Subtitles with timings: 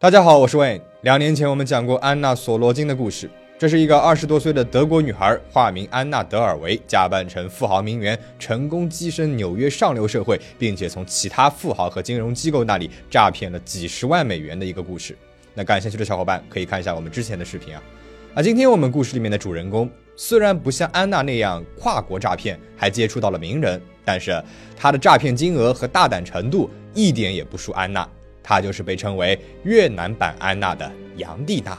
[0.00, 0.80] 大家好，我是 Wayne。
[1.00, 15.18] 两年前我们讲过安娜索罗金的故事，这是一个二十多岁的德国女孩，化名安娜德尔维，假扮成富豪名媛，成功跻身纽约上流社会，并且从其他富豪和金融机构那里诈骗了几十万美元的一个故事。
[15.52, 17.82] 那感兴趣的小伙伴可以看一下我们之前的视频啊。
[18.34, 24.40] 啊，今天我们故事里面的主人公虽然不像安娜那样跨国诈骗，还接触到了名人，但是
[24.76, 28.08] 他的诈骗金额和大胆程度一点也不输安娜。
[28.48, 31.76] 她就是被称为越南版安娜的杨蒂娜。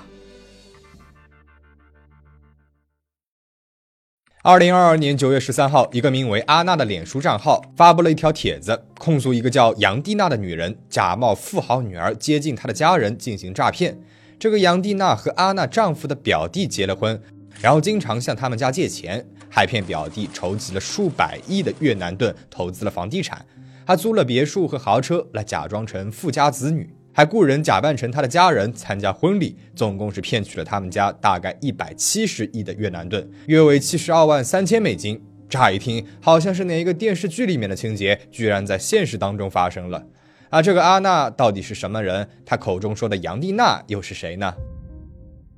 [4.44, 13.99] 二零二二年九月十三号，一个名为阿娜的脸书账号发布了一条帖子，控诉一个叫杨蒂娜的女人假冒富豪女儿接近她的家人进行诈骗。
[14.38, 17.20] 这个杨蒂娜和阿娜丈夫的表弟结了婚，
[17.59, 23.44] 然后经常向他们家借钱，还骗表弟筹集了数百亿的越南盾投资了房地产。
[23.89, 35.19] 他租了别墅和豪车来假装成富家子女，还雇人假扮成他的家人参加婚礼，总共是骗取了他们家大概一百七十亿的越南盾，约为七十二万三千美金。
[35.49, 40.05] 乍一听，好像是哪一个电视剧里面的情节，居然在现实当中发生了。
[40.52, 42.30] 啊，这个阿娜到底是什么人？
[42.45, 44.53] 她口中说的杨丽娜又是谁呢？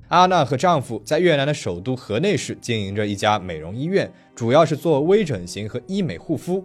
[0.08, 6.64] 阿娜和丈夫在越南的首都河内市经营着一家美容医院，主要是做微整形和医美护肤。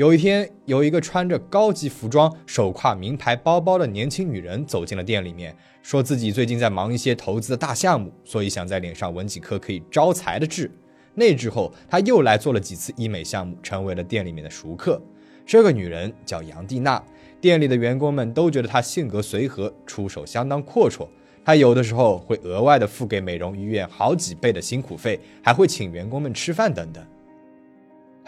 [0.00, 10.70] 有一天，有一个穿着高级服装、手挎名牌包包的年轻女人走进了店里面，说自己最近在忙一些投资的大项目，所以想在脸上纹几颗可以招财的痣。
[11.12, 14.98] 那之后，她又来做了几次医美项目，成为了店里面的熟客。
[15.44, 17.04] 这个女人叫杨蒂娜，
[17.38, 21.06] 店里的员工们都觉得她性格随和，出手相当阔绰。
[21.44, 27.04] 她有的时候会额外的付给美容医院好几倍的辛苦费，还会请员工们吃饭等等。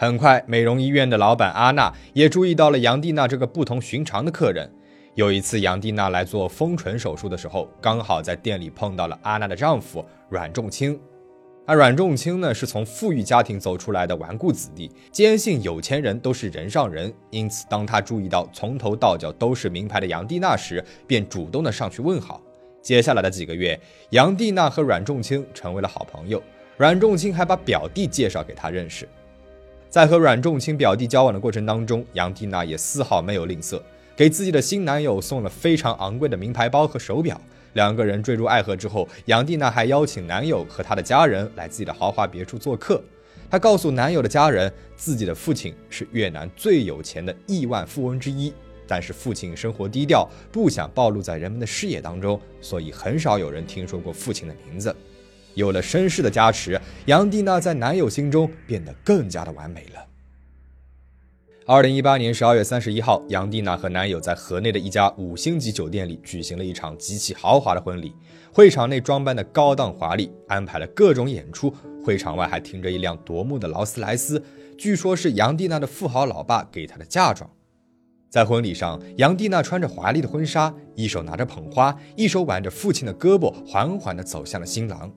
[0.03, 4.69] 很快，美容医院的老板阿娜也注意到了杨蒂娜这个不同寻常的客人。
[5.15, 10.99] 有一次，杨蒂娜来做丰唇手术的时候，刚好在店里碰到了阿娜的丈夫阮仲清。
[11.65, 17.13] 而阮仲清呢，是从富裕家庭走出来的纨绔子弟，坚信有钱人都是人上人。
[17.29, 22.41] 因此，当他注意到从头到脚都是名牌的杨蒂娜时，便主动的上去问好。
[22.81, 26.43] 接下来的几个月，杨蒂娜和阮仲清成为了好朋友，
[26.75, 29.07] 阮仲清还把表弟介绍给他认识。
[29.93, 33.79] 在和阮仲清表弟交往的过程当中，杨蒂娜也丝毫没有吝啬，
[34.15, 37.39] 给自己的新男友送了非常昂贵的名牌包和手表。
[37.73, 42.99] 两个人坠入爱河之后，杨蒂娜还邀请男友和他的家人来自己的豪华别墅做客。
[43.51, 48.51] 她告诉男友的家人，自己的父亲是越南最有钱的亿万富翁之一，
[48.87, 54.95] 但是父亲生活低调，不想暴露在人们的视野当中，所以很少有人听说过父亲的名字。
[55.55, 60.07] 有了绅士的加持，杨蒂娜在男友心中变得更加的完美了。
[61.65, 68.13] 二零一八年十二月三十一号，杨蒂娜和男友在河内的一家五星级酒店里举行了一场极其豪华的婚礼。
[68.51, 71.73] 会场内装扮的高档华丽，安排了各种演出。
[72.03, 74.43] 会场外还停着一辆夺目的劳斯莱斯，
[74.77, 77.49] 据说是杨蒂娜的富豪老爸给她的嫁妆。
[78.29, 85.09] 在婚礼上，杨蒂娜穿着华丽的婚纱，一手拿着捧花，一手挽着父亲的胳膊，缓缓地走向了新郎。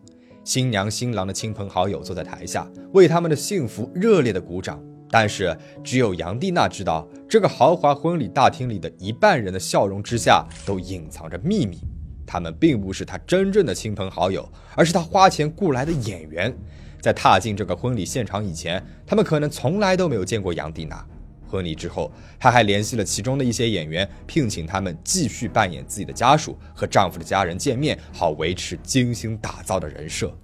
[0.46, 4.80] 新娘、新郎的亲朋好友坐在台下，为他们的幸福热烈的鼓掌。
[5.10, 11.80] 但是，只有杨蒂娜知道，这个豪华婚礼大厅里的一半人的笑容之下，都隐藏着秘密。
[12.24, 16.56] 他们并不是她真正的亲朋好友，而是她花钱雇来的演员。
[17.00, 21.04] 在踏进这个婚礼现场以前，他们可能从来都没有见过杨蒂娜。
[21.48, 30.36] 婚礼之后，她还联系了其中的一些演员，聘请他们继续扮演自己的家属，和丈夫的家人见面，好维持精心打造的人设。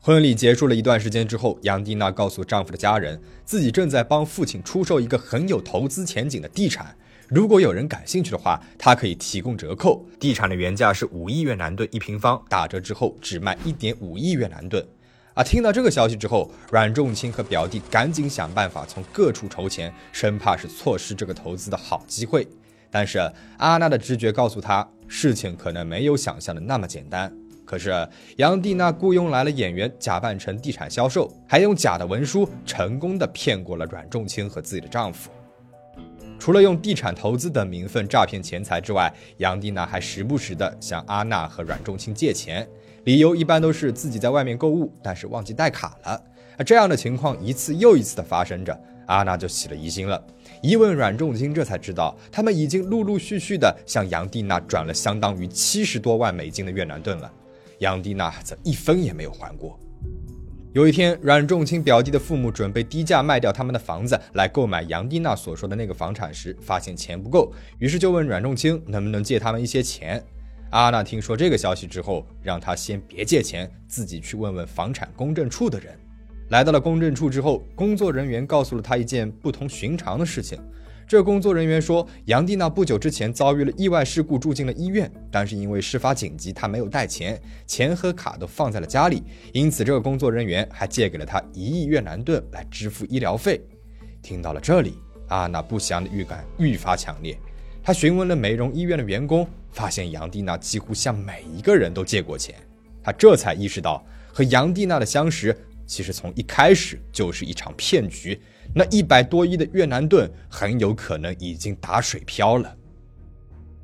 [0.00, 10.06] 婚礼结束了一段时间之后，杨蒂娜告诉丈夫的家人，自己正在帮父亲出售一个很有投资前景的地产，如果有人感兴趣的话，她可以提供折扣。
[10.18, 14.82] 地产的原价是五亿越南盾一平方，打折之后只卖一点五亿越南盾。
[15.38, 15.44] 啊！
[15.44, 22.44] 听到这个消息之后，阮仲清和表弟赶紧想办法从各处筹钱，生怕是错失这个投资的好机会。
[22.90, 23.20] 但是
[23.58, 27.32] 阿娜的直觉告诉她，事情可能没有想象的那么简单。
[27.64, 28.08] 可是
[28.38, 35.30] 杨蒂娜雇佣来了演员，假扮成地产销售，还用假的文书成功的骗过了阮仲清和自己的丈夫。
[36.36, 42.68] 除了用地产投资等名分诈骗钱财之外，杨蒂娜还时不时的向阿娜和阮仲清借钱。
[43.08, 46.22] 理由一般都是自己在外面购物，但是忘记带卡了。
[46.62, 50.22] 这样的情况一次又一次的发生着，阿娜就起了疑心了。
[50.60, 57.32] 一问阮仲卿，这才知道他们已经陆陆续续的向杨蒂娜转了相当于七十多万美金的越南盾了，
[57.78, 59.80] 杨蒂娜则一分也没有还过。
[60.74, 70.22] 有一天，阮仲卿表弟的父母准备低价卖掉他们的房子来购买杨蒂娜所说的那个房产时，发现钱不够，于是就问阮仲卿能不能借他们一些钱。
[70.70, 75.98] 阿娜听说这个消息之后，让他先别借钱，自己去问问房产公证处的人。
[76.50, 80.58] 来到了公证处之后，工作人员告诉了他一件不同寻常的事情。
[81.06, 89.22] 这工作人员说，杨蒂娜不久之前遭遇了意外事故，住进了医院，但是因为事发紧急，她没有带钱，钱和卡都放在了家里，
[89.54, 93.58] 因此这个工作人员还借给了她一亿越南盾来支付医疗费。
[94.20, 94.98] 听到了这里，
[95.28, 97.38] 阿娜不祥的预感愈发强烈。
[97.82, 102.54] 他询问了美容医院的员工，发现杨蒂娜几乎向每一个人都借过钱。
[103.02, 105.56] 他这才意识到，和杨蒂娜的相识
[105.86, 108.40] 其实从一开始就是一场骗局。
[108.74, 112.76] 那一百多亿的越南盾很有可能已经打水漂了。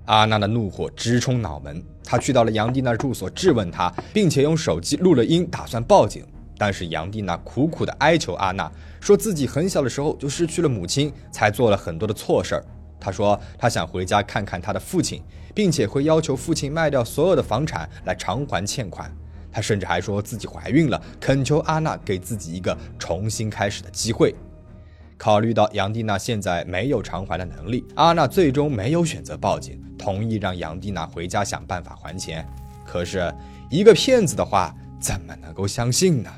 [0.05, 6.27] 阿娜的怒火直冲脑门，他去到了杨蒂娜住所质问她，并且用手机录了音，打算报警。
[6.59, 8.71] 但是杨蒂娜苦苦的哀求阿娜，
[9.01, 12.65] 说自己很小的时候就失去了母亲，才做了很多的错事儿。
[12.99, 15.23] 他说他想回家看看他的父亲，
[15.55, 19.15] 并且会要求父亲卖掉所有的房产来偿还欠款。
[19.53, 24.35] 他甚至还说自己怀孕了，恳求阿娜给自己一个重新开始的机会。
[25.17, 32.45] 考虑到杨蒂娜现在没有偿还的能力，阿娜最终没有选择报警，同意让杨蒂娜回家想办法还钱。
[32.85, 33.33] 可是，
[33.71, 36.31] 一个骗子的话怎么能够相信呢？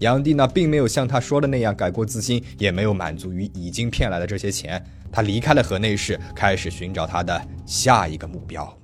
[0.00, 4.82] 杨蒂娜并没有像他说的那样改过自新，也没有满足于已经骗来的这些钱。
[5.12, 8.78] 他离开了河内市，开始寻找他的下一个目标。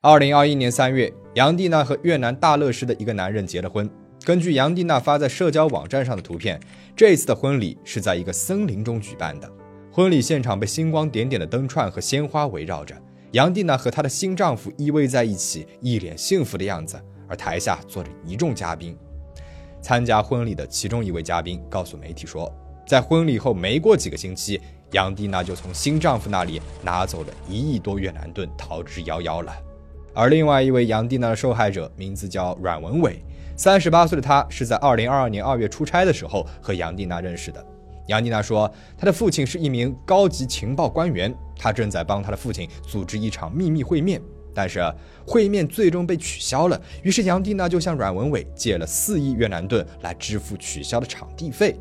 [0.00, 3.88] 二零二一年三月，杨蒂娜和越南大乐市的一个男人结了婚。
[4.24, 6.58] 根据杨蒂娜发在社交网站上的图片，
[6.96, 9.48] 这次的婚礼是在一个森林中举办的。
[9.92, 13.00] 婚礼现场被星光点点的灯串和鲜花围绕着。
[13.32, 17.00] 杨蒂娜和她的新丈夫依偎在一起，一脸幸福的样子。
[17.26, 18.94] 而台下坐着一众嘉宾。
[19.80, 22.52] 参加婚礼的其中一位嘉宾告诉媒体说，
[22.86, 29.50] 在婚礼后没过几个星期，杨蒂娜就从新丈夫那里拿走了一亿多越南盾，逃之夭夭了。
[30.12, 33.24] 而另外一位杨蒂娜的受害者名字叫阮文伟，
[33.56, 37.64] 三十八岁的他是在二零二二年二月出差的时候和杨蒂娜认识的。
[38.06, 44.20] 杨蒂娜说，她的父亲是一名高级情报官员，她正在帮她的父亲组织一场秘密会面，
[44.54, 44.80] 但是
[45.26, 46.80] 会面最终被取消了。
[47.02, 51.76] 于是杨蒂娜就向阮文伟借了四亿越南盾来支付取消的场地费。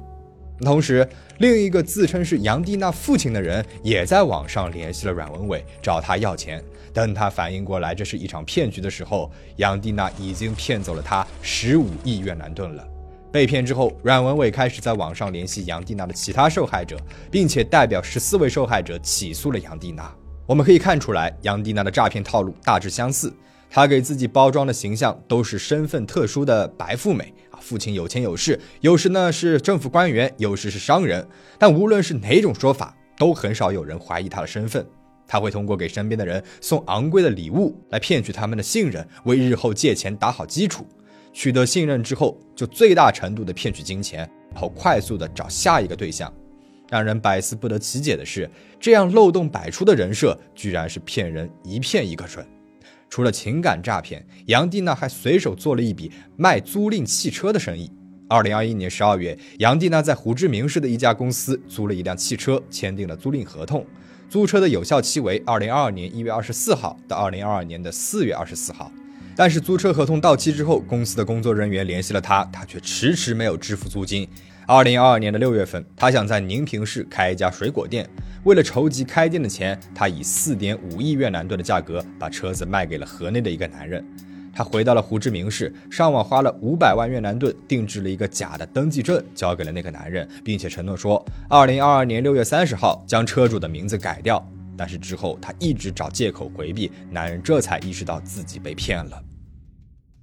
[0.63, 1.07] 同时，
[1.39, 6.63] 另一个自称是杨蒂娜父亲的人也在网上联系了阮文伟，找他要钱。
[6.93, 12.87] 等他反应过来这是一场骗局的时候，杨蒂娜已经骗走了他十五亿越南盾了。
[13.31, 16.97] 被骗之后，阮文伟开始在网上联系杨蒂娜的其他受害者，
[17.31, 20.13] 并且代表十四位受害者起诉了杨蒂娜。
[20.45, 23.33] 我们可以看出来，杨蒂娜的诈骗套路大致相似。
[23.69, 31.25] 她给自己包装的形象都是身份特殊的白富美啊，父亲有钱有势，有时呢是政府官员，有时是商人。
[31.57, 34.85] 但无论是哪种说法，都很少有人怀疑她的身份。
[35.25, 40.85] 她会通过给身边的人送昂贵的礼物来骗取他们的信任，为日后借钱打好基础。
[41.33, 46.31] 取得信任之后，就最大程度的骗取金钱，然后快速的找下一个对象。
[46.89, 52.45] 让人百思不得其解的是，这样漏洞百出的人设，居然是骗人一骗一个准。
[53.09, 57.89] 除了情感诈骗，杨蒂娜还随手做了一笔卖租赁汽车的生意。
[58.27, 63.85] 二零二一年十二月，杨蒂娜在胡志明市的一家公司租了一辆汽车，签订了租赁合同，
[64.29, 68.91] 租车的有效期为二零二二年一月二十四号到二零二二年的四月二十四号。
[69.35, 74.27] 但是租车合同到期之后，公司的工作人员联系了他，他却迟迟没有支付租金。
[74.67, 78.07] 二零二二年的六月份，他想在宁平市开一家水果店，
[78.43, 84.05] 为了筹集开店的钱，他以四点五亿越南盾的价格把车子卖给了河内的一个男人。
[84.53, 94.45] 他回到了胡志明市，上网花了五百万越南盾定制了一个假的登记证，交给了那个男人，并且承诺说，二零二二年六月三十号将车主的名字改掉。
[94.77, 99.21] 但是之后他一直找借口回避，男人这才意识到自己被骗了。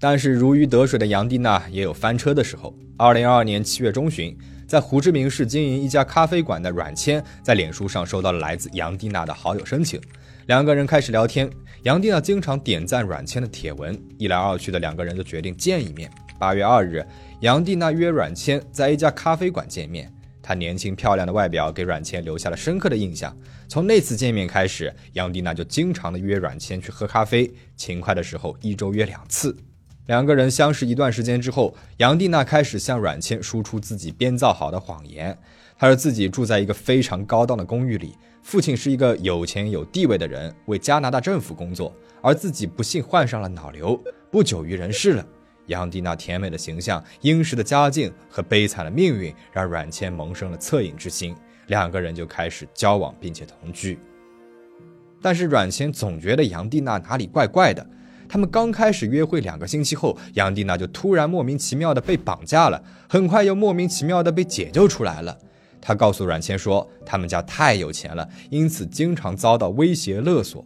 [0.01, 2.75] 但是如鱼得水的杨蒂娜也有翻车的时候。
[2.97, 4.37] 二零二二年七月中旬，
[4.67, 10.01] 在胡志明市经营一家咖啡馆的阮谦，在脸书上收到了来自杨蒂娜的好友申请，
[10.47, 11.49] 两个人开始聊天。
[11.85, 16.11] 杨蒂娜经常点赞阮谦的帖文，一来二去的，两个人就决定见一面。
[16.41, 17.07] 八月二日，
[17.41, 20.13] 杨蒂娜约阮谦在一家咖啡馆见面。
[20.49, 23.37] 她年轻漂亮的外表给阮谦留下了深刻的印象。
[23.69, 29.55] 从那次见面开始，杨蒂娜就经常的约阮谦去喝咖啡，勤快的时候一周约两次。
[30.07, 35.37] 两个人相识一段时间之后，杨蒂娜开始向阮谦输出自己编造好的谎言。
[35.77, 45.27] 她说自己住在一个非常高档的公寓里，父亲是一个有钱有地位的人，为加拿大政府工作，而自己不幸患上了脑瘤，不久于人世了。
[45.69, 51.35] 杨蒂娜甜美的形象、殷实的家境和悲惨的命运，让阮谦萌生了恻隐之心，
[51.69, 53.99] 两个人就开始交往并且同居。
[55.23, 57.87] 但是阮谦总觉得杨蒂娜哪里怪怪的。
[58.29, 65.39] 他们刚开始约会两个星期后，杨蒂娜就突然莫名其妙的被绑架了，很快又莫名其妙的被解救出来了。
[65.81, 70.63] 他告诉阮谦说，他们家太有钱了，因此经常遭到威胁勒索。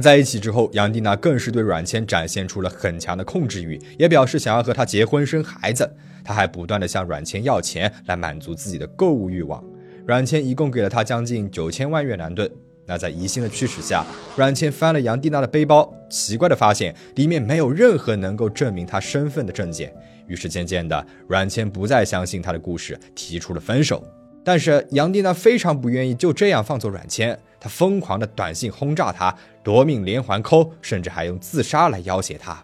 [0.00, 5.90] 在一起之后，杨蒂娜更是对阮谦展现出了很强的控制欲，也表示想要和他结婚生孩子。
[6.24, 9.64] 他还不断的向阮谦要钱来满足自己的购物欲望。
[10.04, 12.50] 阮谦一共给了他将近九千万越南盾。
[12.84, 14.04] 那在疑心的驱使下，
[14.36, 19.92] 阮谦翻了杨蒂娜的背包，奇怪的发现里面没有任何能够证明他身份的证件。
[20.26, 24.02] 于是渐渐的，阮谦不再相信他的故事，提出了分手。
[24.44, 32.62] 但是杨蒂娜非常不愿意就这样放走阮谦，他疯狂的短信轰炸他，夺命连环扣，甚至还用自杀来要挟他。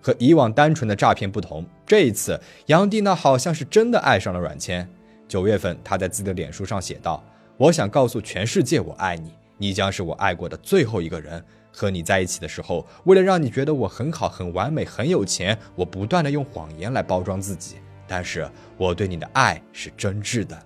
[0.00, 4.88] 和以往单纯的诈骗不同，这一次杨蒂娜好像是真的爱上了阮谦。
[5.28, 7.22] 九月份，他在自己的脸书上写道
[7.56, 11.42] ：“我想告诉全世界，我爱你。”你将是我爱过的最后一个人。
[11.74, 17.76] 和你在一起的时候，为了让你觉得我很好、很完美、很有钱，我不断的用谎言来包装自己。
[18.06, 18.46] 但是
[18.76, 20.60] 我对你的爱是真挚的。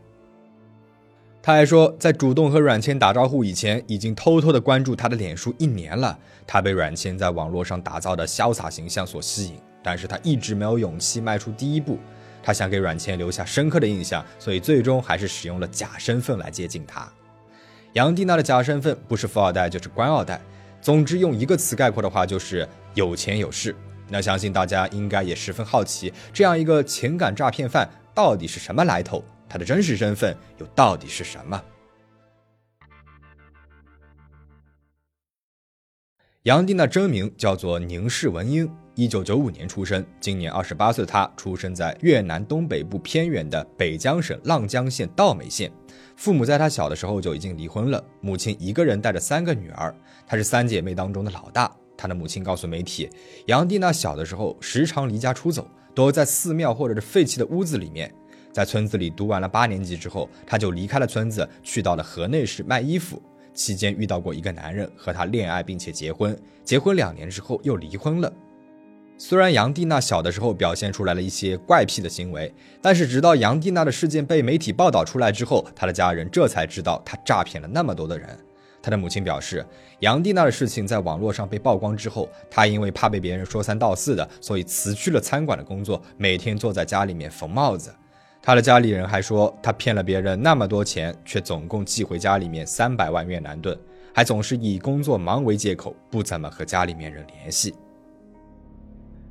[1.47, 6.19] 他还说，在主动和阮谦打招呼以前，已经偷偷的关注他的脸书一年了。
[6.45, 12.01] 他被阮谦在网络上打造的潇洒形象所吸引，但是他一直没有勇气迈出第一步。
[12.43, 17.09] 他想给阮谦留下深刻的印象，所以最终还是使用了假身份来接近他。
[17.93, 20.41] 杨蒂娜的假身份不是富二代就是官二代，
[20.83, 23.73] 总之用一个词概括的话就是有钱有势。
[24.09, 29.23] 那相信大家应该也十分好奇，这样一个情感诈骗犯到底是什么来头？
[29.49, 31.63] 他的真实身份又到底是什么？
[36.43, 41.05] 杨蒂娜真名叫做宁氏文英，一九九五年出生，今年二十八岁。
[41.05, 45.73] 她出生在越南东北部偏远的北江省浪江县道美县。
[46.15, 49.93] 父母在他小的时候就已经离婚了，母亲一个人带着三个女儿，
[50.25, 51.71] 她是三姐妹当中的老大。
[51.97, 53.11] 她的母亲告诉媒体，
[53.47, 58.15] 杨蒂娜小的时候时常离家出走，躲在寺庙或者是废弃的屋子里面。
[58.57, 63.21] 在村子里读完了八年级之后，她就离开了村子，去到了河内市卖衣服。
[63.53, 66.35] 期间遇到过一个男人，和她恋爱并且结婚，
[66.65, 68.33] 结婚两年之后又离婚了。
[69.19, 78.27] 虽然杨蒂娜小的时候表现出来了一些怪癖的行为，但是直到杨蒂娜的事件被媒体报道出来之后，她的家人这才知道她诈骗了那么多的人。
[78.81, 79.63] 她的母亲表示，
[80.01, 87.95] 杨蒂娜的事情在网络上被曝光之后，她因为怕被别人说三道四的，所以辞去了餐馆的工作，每天坐在家里面缝帽子。
[88.47, 93.77] 他的家里人还说，他骗了别人那么多钱，却总共寄回家里面三百万越南盾，
[94.15, 97.75] 还总是以工作忙为借口，不怎么和家里面人联系。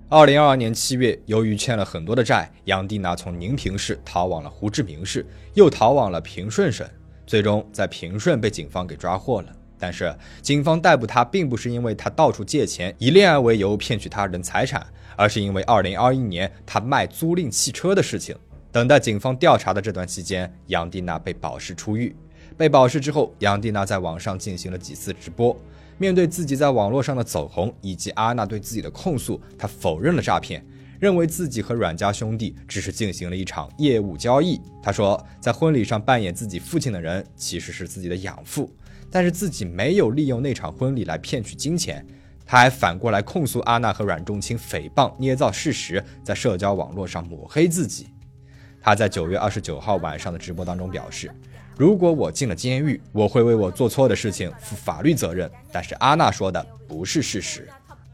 [0.10, 6.86] 二零二二年七月，由于欠了很多的债，杨蒂娜从宁平市逃往了胡志明市，又逃往了平顺省，
[7.26, 9.48] 最终在平顺被警方给抓获了。
[9.80, 18.36] 但是，警方逮捕他并不是因为他到处借钱，以恋爱为由骗取他人财产，而是因为二零二一年他卖租赁汽车的事情。
[18.76, 22.14] 等待警方调查的这段期间，杨蒂娜被保释出狱。
[22.58, 25.56] 被保释之后，杨蒂娜在网上进行了几次直播。
[25.98, 30.62] 面对自己在网络上的走红以及阿娜对自己的控诉，她否认了诈骗，
[31.00, 34.60] 认为自己和阮家兄弟只是进行了一场业务交易。
[34.84, 38.70] 她说，在婚礼上扮演自己父亲的人其实是自己的养父，
[39.10, 42.06] 但是自己没有利用那场婚礼来骗取金钱。
[42.46, 48.08] 他还反过来控诉阿娜和阮仲清诽谤、捏造事实，在社交网络上抹黑自己。
[48.86, 51.32] 他在九月二十九号晚上的直播当中表示。
[51.76, 55.50] 如果我进了监狱，我会为我做错的事情负法律责任。
[55.72, 57.68] 但是阿娜说的不是事实，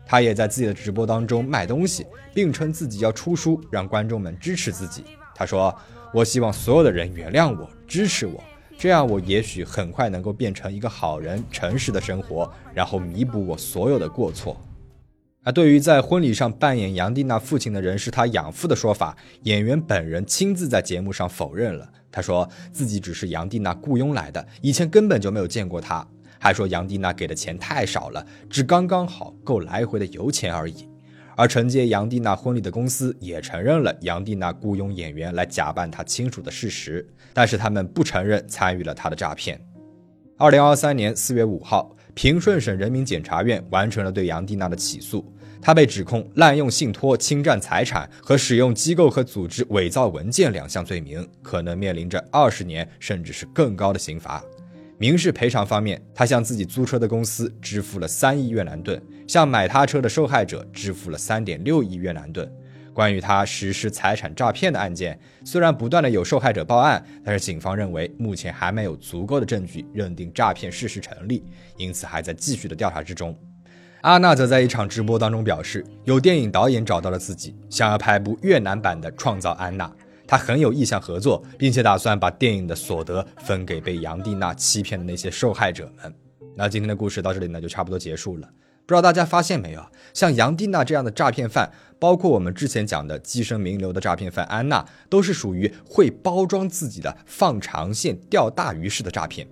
[0.06, 5.04] 她也在自己的直播当中卖东西，并称自己要出书，让观众们支持自己。
[5.36, 5.78] 她说
[6.14, 8.42] ：“我希望所有的人原谅我，支持我，
[8.78, 14.56] 这样我也许很快能够变成一个好人，诚实的生活，然后弥补我所有的过错。”
[15.44, 21.90] 而对于在婚礼上扮演杨蒂娜父亲的人是他养父的说法，演员本人亲自在节目上否认了。
[22.12, 26.08] 他说自己只是杨蒂娜雇佣来的，以前根本就没有见过他，
[26.38, 30.88] 还说杨蒂娜给的钱太少了，只刚刚好够来回的油钱而已。
[31.36, 39.60] 而承接杨蒂娜婚礼的公司也承认了杨蒂娜雇佣演员来假扮他亲属的事实，但是他们不承认参与了他的诈骗。
[40.38, 45.26] 二零二三年四月五号，平顺省人民检察院完成了对杨蒂娜的起诉。
[45.62, 54.44] 他被指控滥用信托、侵占财产和使用机构和组织伪造文件两项罪名，可能面临着二十年甚至是更高的刑罚。
[54.98, 62.52] 民事赔偿方面，他向自己租车的公司支付了三亿越南盾，向买他车的受害者支付了三点六亿越南盾。
[62.94, 71.44] 关于他实施财产诈骗的案件，虽然不断的有受害者报案，但是警方认为目前还没有足够的证据认定诈骗事实成立，
[71.78, 73.38] 因此还在继续的调查之中。
[74.02, 79.88] 阿娜则在一场直播当中表示，有电影导演找到了自己，想要拍部越南版的《创造安娜》，
[80.28, 86.14] 他很有意向合作，并且打算把电影的所得分给被杨蒂娜欺骗的那些受害者们。
[86.58, 88.50] 那今天的故事到这里呢，就差不多结束了。
[88.86, 99.48] 不知道大家发现没有，像杨蒂娜这样的诈骗犯，包括我们之前讲的跻身名流的诈骗犯安娜，都是属于会包装自己的放长线钓大鱼式的诈骗。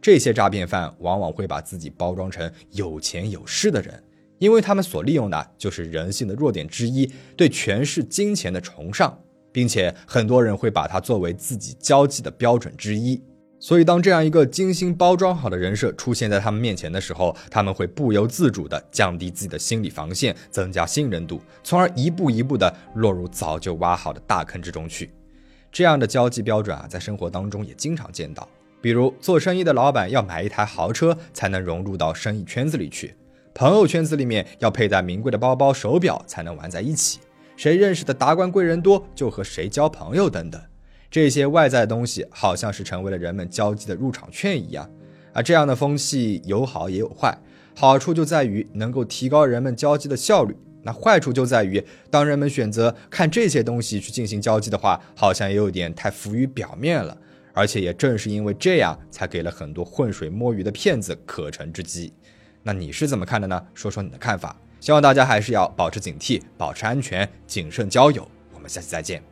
[0.00, 4.02] 这些诈骗犯往往会把自己包装成有钱有势的人，
[4.38, 9.16] 因为他们所利用的就是人性的弱点之一——对权势、金钱的崇尚，
[9.52, 13.22] 并且很多人会把它作为自己交际的标准之一。
[13.64, 25.12] 所以，当这样一个精心包装好的人设出现在他们面前的时候，他们会不由自主地降低自己的心理防线，增加信任度，从而一步一步地落入早就挖好的大坑之中去。
[25.70, 28.48] 这样的交际标准啊，在生活当中也经常见到。
[28.80, 33.10] 比如，做生意的老板要买一台豪车才能融入到生意圈子里去；
[33.54, 37.20] 朋友圈子里面要佩戴名贵的包包、手表才能玩在一起；
[37.56, 40.60] 谁认识的达官贵人多，就和谁交朋友等等。
[41.12, 44.90] 这些外在的东西好像是成为了人们交际的入场券一样，
[45.34, 47.36] 而这样的风气有好也有坏。
[47.76, 57.14] 好处就在于能够提高人们交际的效率，那坏处就在于当人们选择看这些东西去进行交际的话，好像也有点太浮于表面了。
[57.52, 62.10] 而且也正是因为这样，才给了很多浑水摸鱼的骗子可乘之机。
[62.62, 63.62] 那你是怎么看的呢？
[63.74, 64.56] 说说你的看法。
[64.80, 68.26] 希望大家还是要保持警惕，保持安全，谨慎交友。
[68.54, 69.31] 我们下期再见。